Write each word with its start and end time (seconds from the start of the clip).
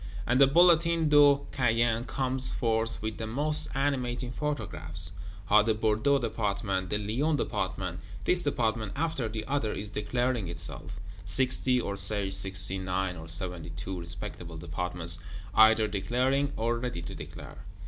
And 0.25 0.41
the 0.41 0.47
Bulletin 0.47 1.09
de 1.09 1.41
Caen 1.51 2.05
comes 2.05 2.49
forth, 2.51 2.99
with 3.03 3.19
the 3.19 3.27
most 3.27 3.67
animating 3.75 4.31
paragraphs: 4.31 5.11
How 5.45 5.61
the 5.61 5.75
Bordeaux 5.75 6.17
Department, 6.17 6.89
the 6.89 6.97
Lyons 6.97 7.37
Department, 7.37 7.99
this 8.25 8.41
Department 8.41 8.93
after 8.95 9.29
the 9.29 9.45
other 9.45 9.73
is 9.73 9.91
declaring 9.91 10.47
itself; 10.47 10.99
sixty, 11.23 11.79
or 11.79 11.95
say 11.95 12.31
sixty 12.31 12.79
nine, 12.79 13.15
or 13.15 13.27
seventy 13.27 13.69
two 13.69 13.99
respectable 13.99 14.57
Departments 14.57 15.19
either 15.53 15.87
declaring, 15.87 16.51
or 16.57 16.79
ready 16.79 17.03
to 17.03 17.13
declare. 17.13 17.59